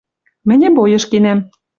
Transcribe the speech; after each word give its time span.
Мӹньӹ 0.47 0.69
бойыш 0.77 1.03
кенӓм 1.11 1.39